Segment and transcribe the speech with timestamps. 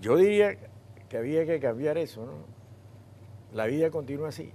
[0.00, 0.56] Yo diría
[1.08, 2.32] que había que cambiar eso, ¿no?
[3.52, 4.52] La vida continúa así.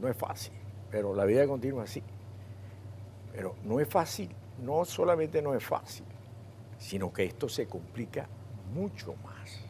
[0.00, 0.54] No es fácil,
[0.90, 2.02] pero la vida continúa así.
[3.32, 4.30] Pero no es fácil,
[4.62, 6.04] no solamente no es fácil,
[6.78, 8.26] sino que esto se complica
[8.74, 9.60] mucho más.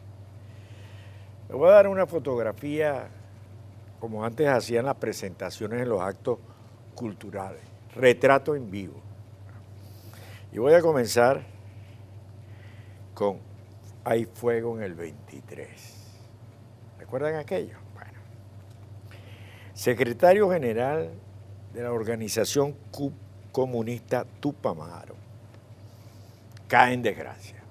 [1.49, 3.09] Le voy a dar una fotografía
[3.99, 6.39] como antes hacían las presentaciones en los actos
[6.95, 7.61] culturales,
[7.95, 8.95] retrato en vivo.
[10.51, 11.43] Y voy a comenzar
[13.13, 13.52] con
[14.05, 15.69] Hay fuego en el 23.
[16.99, 17.77] ¿Recuerdan aquello?
[17.93, 18.19] Bueno.
[19.73, 21.09] Secretario General
[21.73, 22.75] de la organización
[23.51, 25.15] comunista Tupamaro
[26.67, 27.63] cae en desgracia.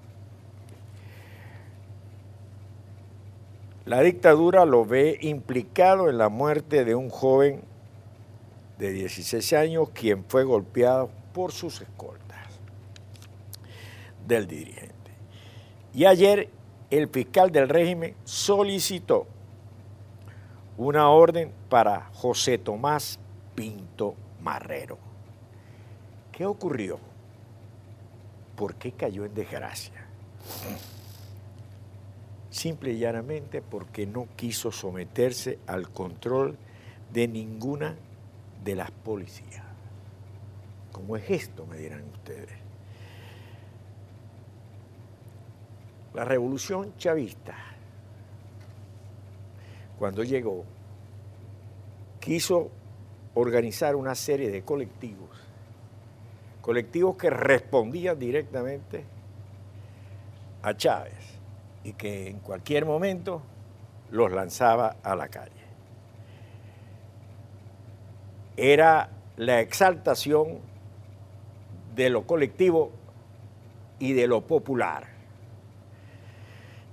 [3.85, 7.63] La dictadura lo ve implicado en la muerte de un joven
[8.79, 12.61] de 16 años quien fue golpeado por sus escoltas
[14.27, 14.92] del dirigente.
[15.95, 16.49] Y ayer
[16.91, 19.27] el fiscal del régimen solicitó
[20.77, 23.19] una orden para José Tomás
[23.55, 24.99] Pinto Marrero.
[26.33, 26.99] ¿Qué ocurrió?
[28.57, 30.07] ¿Por qué cayó en desgracia?
[32.51, 36.57] Simple y llanamente porque no quiso someterse al control
[37.13, 37.97] de ninguna
[38.65, 39.65] de las policías.
[40.93, 41.67] ¿Cómo es esto?
[41.67, 42.51] Me dirán ustedes.
[46.15, 47.55] La revolución chavista,
[49.99, 50.65] cuando llegó,
[52.21, 52.71] quiso
[53.35, 55.31] organizar una serie de colectivos,
[56.61, 59.05] colectivos que respondían directamente
[60.63, 61.39] a Chávez
[61.83, 63.43] y que en cualquier momento
[64.11, 65.51] los lanzaba a la calle.
[68.57, 70.59] Era la exaltación
[71.95, 72.91] de lo colectivo
[73.99, 75.12] y de lo popular.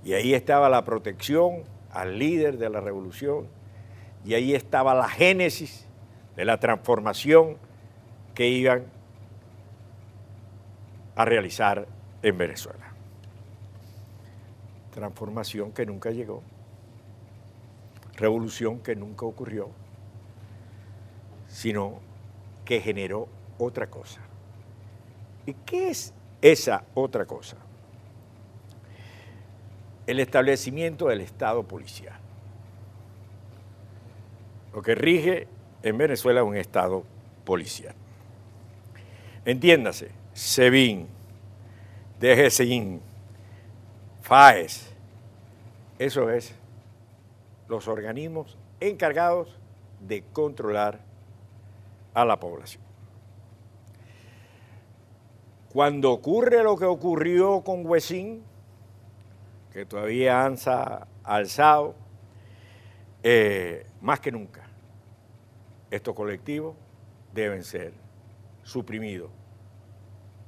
[0.04, 3.48] Y ahí estaba la protección al líder de la revolución,
[4.24, 5.86] y ahí estaba la génesis
[6.36, 7.56] de la transformación
[8.34, 8.84] que iban
[11.16, 11.86] a realizar
[12.22, 12.90] en Venezuela
[14.90, 16.42] transformación que nunca llegó,
[18.16, 19.70] revolución que nunca ocurrió,
[21.48, 22.00] sino
[22.64, 24.20] que generó otra cosa.
[25.46, 27.56] ¿Y qué es esa otra cosa?
[30.10, 32.18] El establecimiento del Estado policial.
[34.74, 35.46] Lo que rige
[35.84, 37.04] en Venezuela es un Estado
[37.44, 37.94] policial.
[39.44, 41.06] Entiéndase, SEBIN,
[42.18, 43.00] DGCIN,
[44.22, 44.92] FAES.
[46.00, 46.56] Eso es
[47.68, 49.60] los organismos encargados
[50.00, 50.98] de controlar
[52.14, 52.82] a la población.
[55.72, 58.49] Cuando ocurre lo que ocurrió con Huesín,
[59.72, 60.56] que todavía han
[61.22, 61.94] alzado,
[63.22, 64.62] eh, más que nunca,
[65.90, 66.76] estos colectivos
[67.32, 67.92] deben ser
[68.62, 69.30] suprimidos,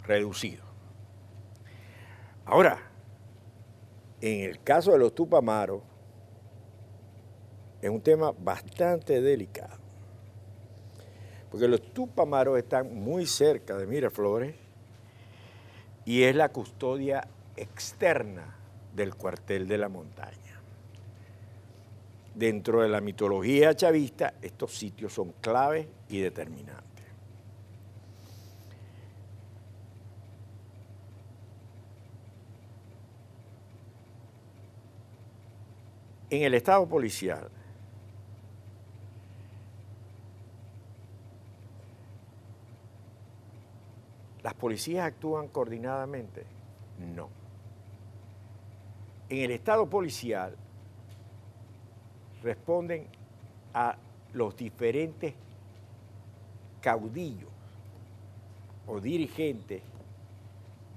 [0.05, 0.67] reducidos.
[2.45, 2.79] Ahora,
[4.21, 5.83] en el caso de los tupamaros,
[7.81, 9.79] es un tema bastante delicado.
[11.51, 14.55] Porque los tupamaros están muy cerca de Miraflores
[16.05, 18.62] y es la custodia externa
[18.95, 20.61] del cuartel de la montaña.
[22.35, 26.83] Dentro de la mitología chavista, estos sitios son claves y determinantes.
[36.31, 37.51] En el Estado policial,
[44.43, 46.47] ¿las policías actúan coordinadamente?
[47.15, 47.42] No.
[49.33, 50.55] En el Estado policial
[52.43, 53.07] responden
[53.73, 53.97] a
[54.35, 55.33] los diferentes
[56.83, 57.49] caudillos
[58.87, 59.81] o dirigentes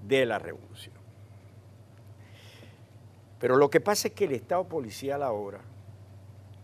[0.05, 0.95] de la revolución.
[3.39, 5.61] Pero lo que pasa es que el Estado policial ahora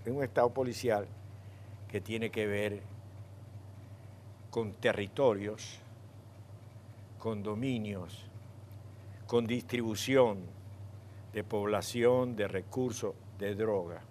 [0.03, 1.07] es un Estado policial
[1.87, 2.81] que tiene que ver
[4.49, 5.79] con territorios,
[7.17, 8.25] con dominios,
[9.25, 10.59] con distribución
[11.33, 14.01] de población, de recursos, de droga.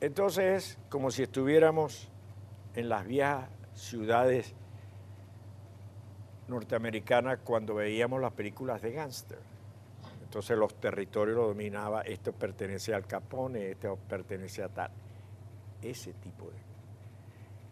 [0.00, 2.08] Entonces es como si estuviéramos
[2.74, 4.54] en las viejas ciudades
[6.48, 9.56] norteamericanas cuando veíamos las películas de gángster
[10.26, 14.90] entonces los territorios los dominaba, esto pertenece al Capone, esto pertenece a tal.
[15.80, 16.58] Ese tipo de...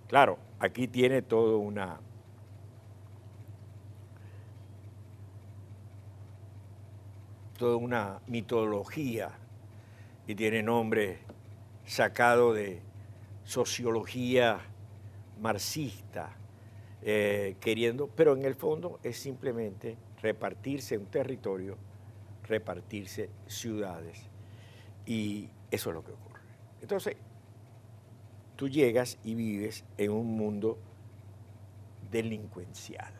[0.08, 2.00] Claro, aquí tiene todo una...
[7.56, 9.30] toda una mitología
[10.26, 11.18] y tiene nombre
[11.84, 12.80] sacado de
[13.44, 14.60] sociología
[15.40, 16.36] marxista,
[17.02, 21.76] eh, queriendo, pero en el fondo es simplemente repartirse un territorio,
[22.44, 24.22] repartirse ciudades.
[25.06, 26.40] Y eso es lo que ocurre.
[26.80, 27.16] Entonces,
[28.56, 30.78] tú llegas y vives en un mundo
[32.10, 33.12] delincuencial,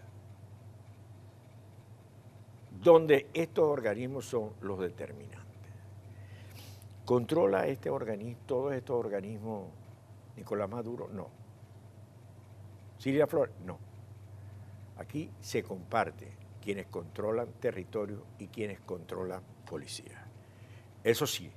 [2.85, 5.43] donde estos organismos son los determinantes.
[7.07, 9.69] ¿Controla este organismo, todos estos organismos
[10.37, 11.09] Nicolás Maduro?
[11.09, 11.29] No.
[12.99, 13.55] Silvia Flores?
[13.65, 13.79] No.
[14.99, 16.29] Aquí se comparte
[16.63, 20.27] quienes controlan territorio y quienes controlan policía.
[21.03, 21.51] Eso sí,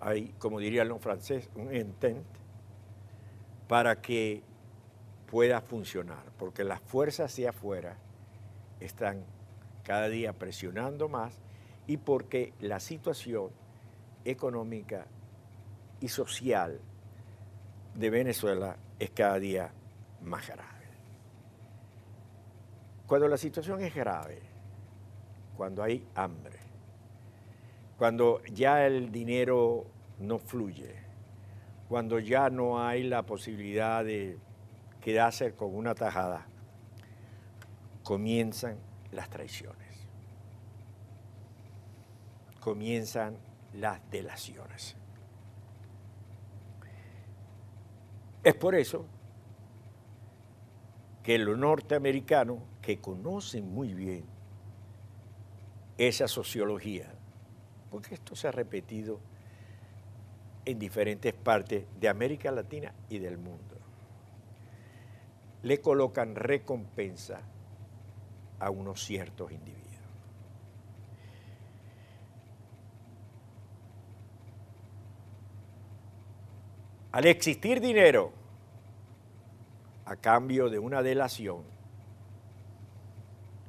[0.00, 2.26] hay, como diría los francés, un intent
[3.68, 4.42] para que
[5.30, 7.96] pueda funcionar, porque las fuerzas hacia afuera
[8.80, 9.24] están
[9.82, 11.40] cada día presionando más
[11.86, 13.50] y porque la situación
[14.24, 15.06] económica
[16.00, 16.80] y social
[17.94, 19.72] de Venezuela es cada día
[20.22, 20.68] más grave.
[23.06, 24.40] Cuando la situación es grave,
[25.56, 26.58] cuando hay hambre,
[27.98, 29.84] cuando ya el dinero
[30.18, 30.96] no fluye,
[31.88, 34.38] cuando ya no hay la posibilidad de
[35.00, 36.46] quedarse con una tajada,
[38.02, 38.78] comienzan
[39.12, 40.06] las traiciones,
[42.60, 43.36] comienzan
[43.74, 44.96] las delaciones.
[48.42, 49.06] Es por eso
[51.22, 54.24] que los norteamericanos, que conocen muy bien
[55.96, 57.14] esa sociología,
[57.90, 59.20] porque esto se ha repetido
[60.64, 63.76] en diferentes partes de América Latina y del mundo,
[65.62, 67.42] le colocan recompensa
[68.62, 69.82] a unos ciertos individuos.
[77.10, 78.32] Al existir dinero
[80.04, 81.64] a cambio de una delación,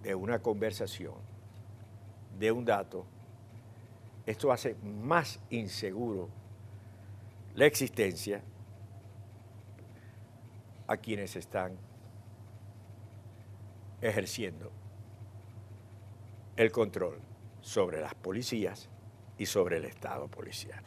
[0.04, 1.16] de una conversación,
[2.38, 3.08] de un dato,
[4.28, 6.30] esto hace más inseguro
[7.56, 8.44] la existencia
[10.86, 11.78] a quienes están
[14.02, 14.83] ejerciendo
[16.56, 17.20] el control
[17.62, 18.90] sobre las policías
[19.38, 20.84] y sobre el Estado policial.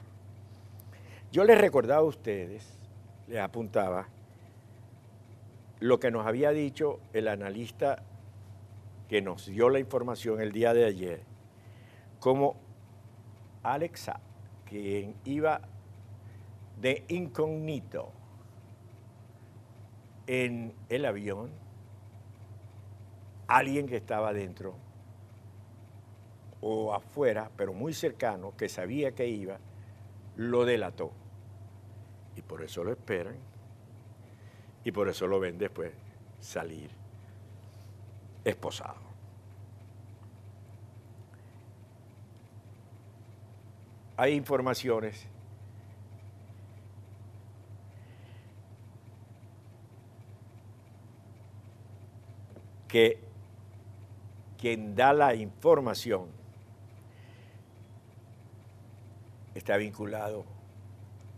[1.33, 2.79] Yo les recordaba a ustedes,
[3.27, 4.09] les apuntaba,
[5.81, 8.03] lo que nos había dicho el analista
[9.09, 11.23] que nos dio la información el día de ayer,
[12.21, 12.57] como
[13.63, 14.21] Alexa,
[14.65, 15.61] quien iba
[16.81, 18.13] de incógnito
[20.27, 21.51] en el avión,
[23.49, 24.86] alguien que estaba dentro
[26.61, 29.59] o afuera, pero muy cercano, que sabía que iba,
[30.37, 31.13] lo delató.
[32.37, 33.37] Y por eso lo esperan.
[34.85, 35.93] Y por eso lo ven después
[36.39, 36.91] salir
[38.45, 39.07] esposado.
[44.17, 45.27] Hay informaciones
[52.89, 53.21] que
[54.59, 56.29] quien da la información
[59.67, 60.45] está vinculado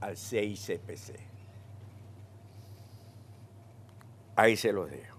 [0.03, 1.19] al CICPC.
[4.37, 5.17] Ahí se los dejo.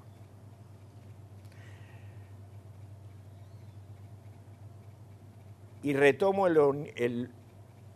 [5.81, 7.31] Y retomo el, el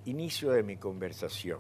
[0.06, 1.60] inicio de mi conversación.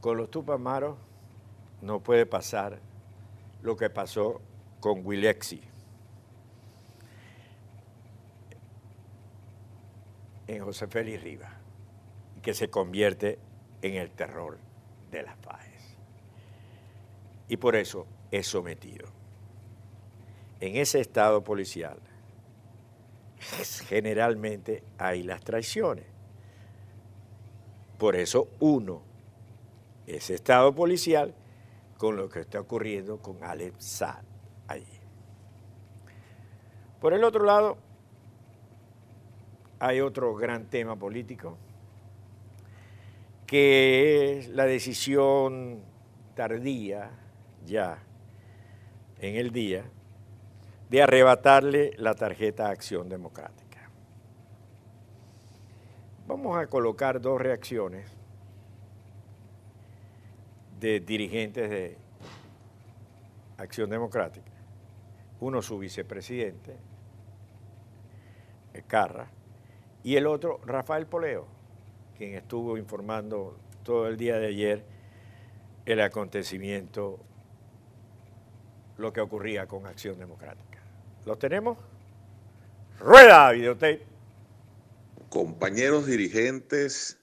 [0.00, 0.96] Con los Tupamaros
[1.82, 2.80] no puede pasar
[3.60, 4.40] lo que pasó
[4.80, 5.69] con Wilexi.
[10.54, 11.52] En José Félix Rivas,
[12.42, 13.38] que se convierte
[13.82, 14.58] en el terror
[15.10, 15.96] de las FAES.
[17.48, 19.08] Y por eso es sometido.
[20.60, 21.98] En ese estado policial
[23.88, 26.04] generalmente hay las traiciones.
[27.96, 29.02] Por eso uno,
[30.06, 31.32] ese estado policial,
[31.96, 34.24] con lo que está ocurriendo con Alex Saad
[34.66, 35.00] allí.
[37.00, 37.78] Por el otro lado,
[39.80, 41.56] hay otro gran tema político,
[43.46, 45.82] que es la decisión
[46.36, 47.10] tardía
[47.64, 47.98] ya
[49.18, 49.84] en el día
[50.88, 53.90] de arrebatarle la tarjeta Acción Democrática.
[56.26, 58.06] Vamos a colocar dos reacciones
[60.78, 61.96] de dirigentes de
[63.58, 64.50] Acción Democrática
[65.40, 66.76] uno su vicepresidente,
[68.86, 69.26] Carra,
[70.02, 71.46] y el otro Rafael Poleo,
[72.16, 74.84] quien estuvo informando todo el día de ayer
[75.86, 77.18] el acontecimiento,
[78.98, 80.82] lo que ocurría con Acción Democrática.
[81.24, 81.78] ¿Los tenemos?
[82.98, 84.06] Rueda, videotape.
[85.28, 87.18] Compañeros dirigentes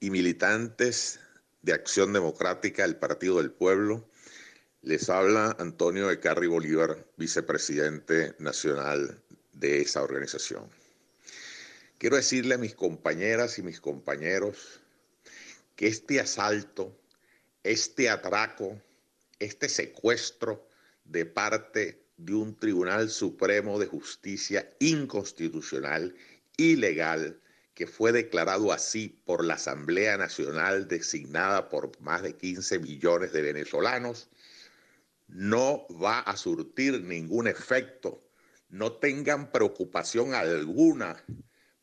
[0.00, 1.20] y militantes
[1.62, 4.04] de Acción Democrática, el Partido del Pueblo,
[4.82, 9.20] les habla Antonio de Carri Bolívar, vicepresidente nacional
[9.52, 10.68] de esa organización.
[11.98, 14.80] Quiero decirle a mis compañeras y mis compañeros
[15.74, 16.96] que este asalto,
[17.64, 18.80] este atraco,
[19.40, 20.68] este secuestro
[21.04, 26.14] de parte de un Tribunal Supremo de Justicia inconstitucional,
[26.56, 27.40] ilegal,
[27.74, 33.42] que fue declarado así por la Asamblea Nacional designada por más de 15 millones de
[33.42, 34.28] venezolanos,
[35.26, 38.22] no va a surtir ningún efecto.
[38.68, 41.24] No tengan preocupación alguna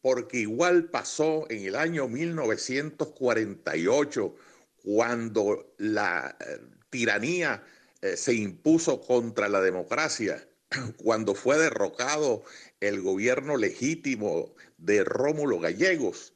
[0.05, 4.35] porque igual pasó en el año 1948,
[4.83, 6.59] cuando la eh,
[6.91, 7.63] tiranía
[8.03, 10.47] eh, se impuso contra la democracia,
[11.03, 12.43] cuando fue derrocado
[12.81, 16.33] el gobierno legítimo de Rómulo Gallegos.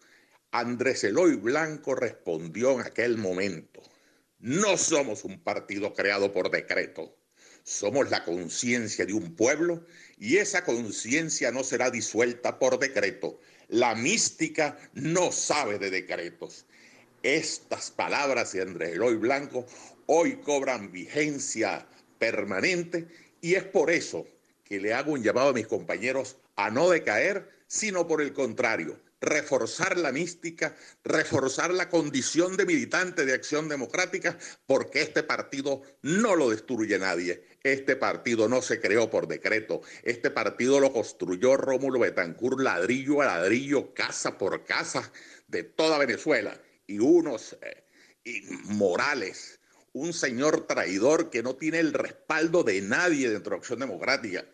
[0.50, 3.84] Andrés Eloy Blanco respondió en aquel momento,
[4.40, 7.16] no somos un partido creado por decreto,
[7.64, 9.86] somos la conciencia de un pueblo
[10.18, 13.40] y esa conciencia no será disuelta por decreto.
[13.70, 16.66] La mística no sabe de decretos.
[17.22, 19.68] Estas palabras de Andrés Eloy Blanco
[20.08, 23.08] hoy cobran vigencia permanente
[23.42, 24.26] y es por eso
[24.64, 29.00] que le hago un llamado a mis compañeros a no decaer, sino por el contrario,
[29.22, 34.36] reforzar la mística, reforzar la condición de militante de acción democrática,
[34.66, 37.44] porque este partido no lo destruye nadie.
[37.64, 39.82] Este partido no se creó por decreto.
[40.04, 45.12] Este partido lo construyó Rómulo Betancourt ladrillo a ladrillo, casa por casa
[45.48, 46.60] de toda Venezuela.
[46.88, 49.60] Y unos eh, morales,
[49.94, 54.46] un señor traidor que no tiene el respaldo de nadie dentro de Acción Democrática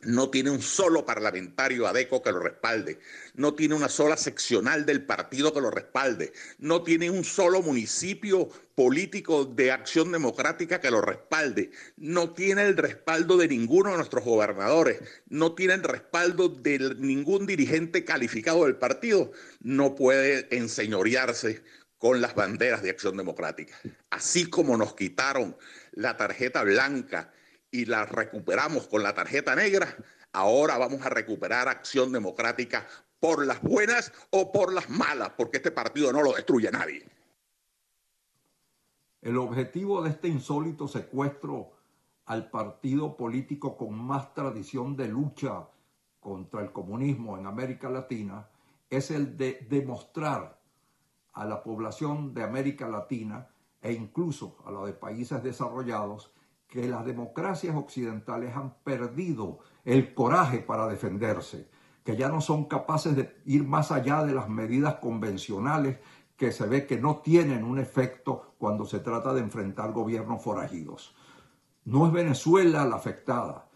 [0.00, 2.98] no tiene un solo parlamentario adeco que lo respalde,
[3.34, 8.48] no tiene una sola seccional del partido que lo respalde, no tiene un solo municipio
[8.74, 14.24] político de acción democrática que lo respalde, no tiene el respaldo de ninguno de nuestros
[14.24, 21.62] gobernadores, no tiene el respaldo de ningún dirigente calificado del partido, no puede enseñorearse
[21.98, 23.74] con las banderas de acción democrática.
[24.10, 25.56] Así como nos quitaron
[25.92, 27.32] la tarjeta blanca,
[27.76, 29.94] y la recuperamos con la tarjeta negra,
[30.32, 32.86] ahora vamos a recuperar acción democrática
[33.20, 37.06] por las buenas o por las malas, porque este partido no lo destruye nadie.
[39.20, 41.72] El objetivo de este insólito secuestro
[42.24, 45.68] al partido político con más tradición de lucha
[46.20, 48.48] contra el comunismo en América Latina
[48.88, 50.58] es el de demostrar
[51.34, 53.48] a la población de América Latina
[53.82, 56.32] e incluso a la de países desarrollados
[56.76, 61.70] que las democracias occidentales han perdido el coraje para defenderse,
[62.04, 66.00] que ya no son capaces de ir más allá de las medidas convencionales
[66.36, 71.16] que se ve que no tienen un efecto cuando se trata de enfrentar gobiernos forajidos.
[71.86, 73.70] No es Venezuela la afectada,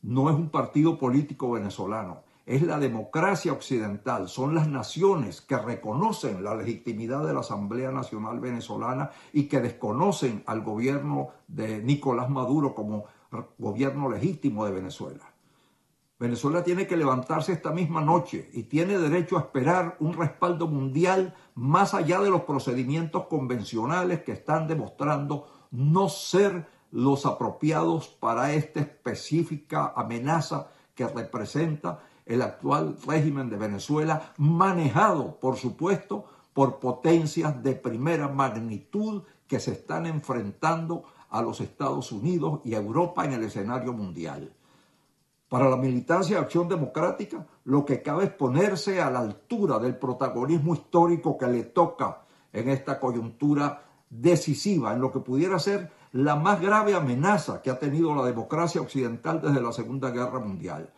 [0.00, 6.42] no es un partido político venezolano, es la democracia occidental, son las naciones que reconocen
[6.42, 12.74] la legitimidad de la Asamblea Nacional Venezolana y que desconocen al gobierno de Nicolás Maduro
[12.74, 13.04] como
[13.56, 15.32] gobierno legítimo de Venezuela.
[16.18, 21.36] Venezuela tiene que levantarse esta misma noche y tiene derecho a esperar un respaldo mundial
[21.54, 28.80] más allá de los procedimientos convencionales que están demostrando no ser los apropiados para esta
[28.80, 30.66] específica amenaza
[30.96, 39.22] que representa el actual régimen de Venezuela, manejado, por supuesto, por potencias de primera magnitud
[39.46, 44.52] que se están enfrentando a los Estados Unidos y a Europa en el escenario mundial.
[45.48, 49.96] Para la militancia de acción democrática, lo que cabe es ponerse a la altura del
[49.96, 52.22] protagonismo histórico que le toca
[52.52, 57.78] en esta coyuntura decisiva, en lo que pudiera ser la más grave amenaza que ha
[57.78, 60.92] tenido la democracia occidental desde la Segunda Guerra Mundial.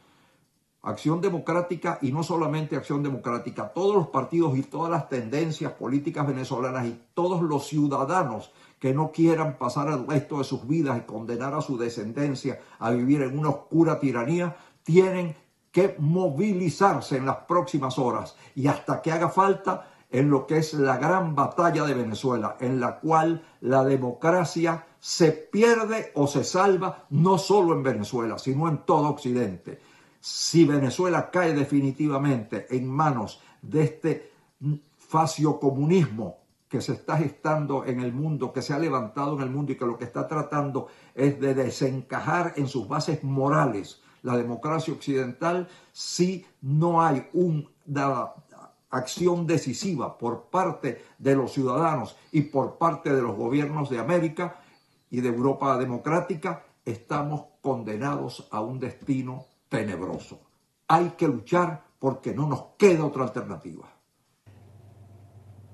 [0.84, 6.26] Acción Democrática y no solamente Acción Democrática, todos los partidos y todas las tendencias políticas
[6.26, 11.02] venezolanas y todos los ciudadanos que no quieran pasar el resto de sus vidas y
[11.02, 15.36] condenar a su descendencia a vivir en una oscura tiranía, tienen
[15.70, 20.74] que movilizarse en las próximas horas y hasta que haga falta en lo que es
[20.74, 27.06] la gran batalla de Venezuela, en la cual la democracia se pierde o se salva
[27.10, 29.91] no solo en Venezuela, sino en todo Occidente.
[30.22, 34.32] Si Venezuela cae definitivamente en manos de este
[34.96, 36.38] facio comunismo
[36.68, 39.76] que se está gestando en el mundo, que se ha levantado en el mundo y
[39.76, 40.86] que lo que está tratando
[41.16, 48.30] es de desencajar en sus bases morales la democracia occidental, si no hay una
[48.90, 54.62] acción decisiva por parte de los ciudadanos y por parte de los gobiernos de América,
[55.12, 60.38] y de Europa democrática, estamos condenados a un destino tenebroso.
[60.86, 63.88] Hay que luchar porque no nos queda otra alternativa.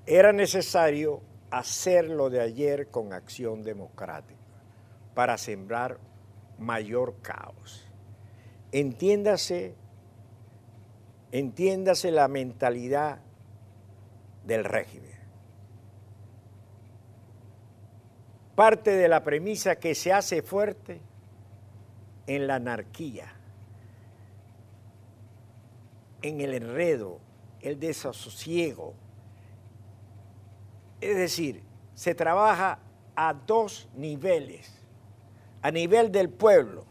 [0.06, 4.38] Era necesario hacerlo de ayer con acción democrática
[5.14, 5.98] para sembrar
[6.58, 7.84] mayor caos.
[8.70, 9.74] Entiéndase,
[11.32, 13.18] entiéndase la mentalidad
[14.44, 15.08] del régimen.
[18.58, 21.00] parte de la premisa que se hace fuerte
[22.26, 23.37] en la anarquía,
[26.22, 27.20] en el enredo,
[27.60, 28.94] el desasosiego.
[31.00, 31.62] Es decir,
[31.94, 32.78] se trabaja
[33.16, 34.72] a dos niveles.
[35.62, 36.84] A nivel del pueblo,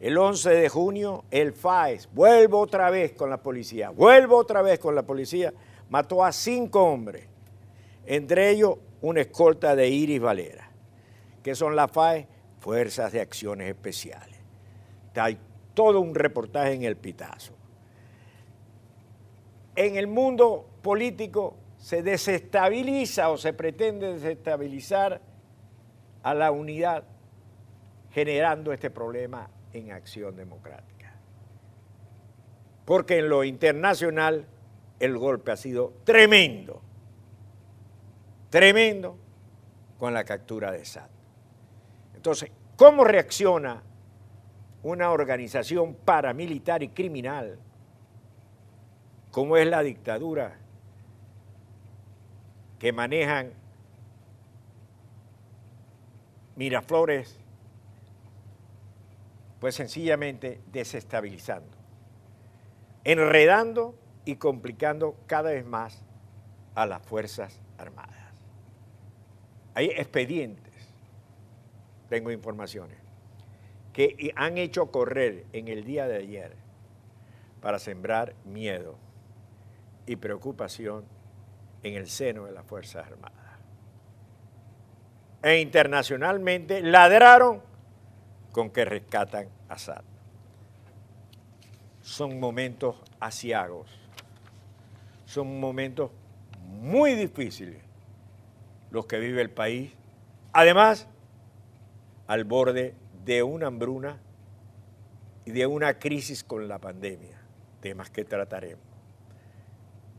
[0.00, 4.78] el 11 de junio, el FAES, vuelvo otra vez con la policía, vuelvo otra vez
[4.78, 5.54] con la policía,
[5.88, 7.26] mató a cinco hombres,
[8.04, 10.70] entre ellos una escolta de Iris Valera.
[11.42, 12.28] ¿Qué son las FAE?
[12.60, 14.36] Fuerzas de Acciones Especiales.
[15.14, 15.38] Hay
[15.72, 17.55] todo un reportaje en el Pitazo.
[19.76, 25.20] En el mundo político se desestabiliza o se pretende desestabilizar
[26.22, 27.04] a la unidad
[28.10, 31.14] generando este problema en acción democrática.
[32.86, 34.46] Porque en lo internacional
[34.98, 36.80] el golpe ha sido tremendo,
[38.48, 39.18] tremendo
[39.98, 41.10] con la captura de Sad.
[42.14, 43.82] Entonces, ¿cómo reacciona
[44.82, 47.58] una organización paramilitar y criminal
[49.36, 50.56] como es la dictadura
[52.78, 53.52] que manejan
[56.54, 57.38] Miraflores?
[59.60, 61.76] Pues sencillamente desestabilizando,
[63.04, 63.94] enredando
[64.24, 66.02] y complicando cada vez más
[66.74, 68.16] a las Fuerzas Armadas.
[69.74, 70.72] Hay expedientes
[72.08, 72.96] tengo informaciones,
[73.92, 76.56] que han hecho correr en el día de ayer
[77.60, 78.96] para sembrar miedo
[80.06, 81.04] y preocupación
[81.82, 83.36] en el seno de las Fuerzas Armadas.
[85.42, 87.62] E internacionalmente ladraron
[88.52, 90.02] con que rescatan a Assad.
[92.02, 93.90] Son momentos asiagos,
[95.26, 96.10] son momentos
[96.66, 97.82] muy difíciles
[98.90, 99.92] los que vive el país.
[100.52, 101.06] Además,
[102.26, 104.18] al borde de una hambruna
[105.44, 107.38] y de una crisis con la pandemia,
[107.80, 108.85] temas que trataremos.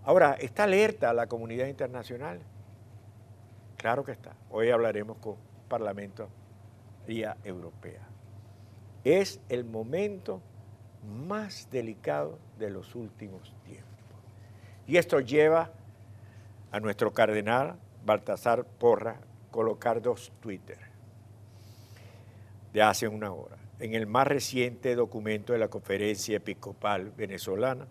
[0.08, 2.40] Ahora, ¿está alerta la comunidad internacional?
[3.76, 4.38] Claro que está.
[4.50, 5.36] Hoy hablaremos con
[5.68, 8.08] Parlamento Parlamentaria Europea.
[9.04, 10.42] Es el momento
[11.06, 13.92] más delicado de los últimos tiempos.
[14.88, 15.74] Y esto lleva
[16.72, 19.20] a nuestro cardenal Baltasar Porra
[19.52, 20.80] colocar dos Twitter
[22.72, 23.58] de hace una hora.
[23.82, 27.88] En el más reciente documento de la Conferencia Episcopal Venezolana,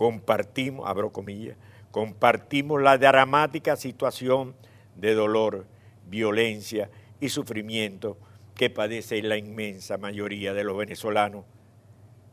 [0.00, 1.58] compartimos, abro comillas,
[1.90, 4.54] compartimos la dramática situación
[4.96, 5.66] de dolor,
[6.06, 6.88] violencia
[7.20, 8.16] y sufrimiento
[8.54, 11.44] que padece la inmensa mayoría de los venezolanos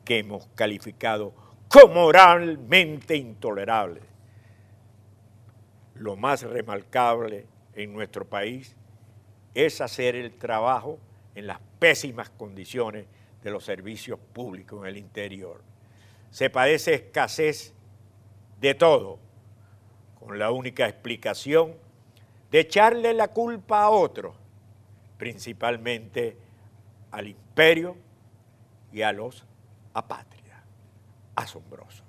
[0.06, 1.34] que hemos calificado
[1.68, 4.04] como moralmente intolerables.
[5.96, 8.78] Lo más remarcable en nuestro país
[9.54, 11.00] es hacer el trabajo
[11.36, 13.08] en las pésimas condiciones
[13.44, 15.67] de los servicios públicos en el interior.
[16.32, 17.74] Se padece escasez
[18.60, 19.20] de todo,
[20.20, 21.76] con la única explicación
[22.52, 24.36] de echarle la culpa a otros,
[25.18, 26.38] principalmente
[27.12, 27.98] al imperio
[28.92, 29.46] y a los
[29.94, 30.62] apátridas.
[31.36, 32.07] Asombroso.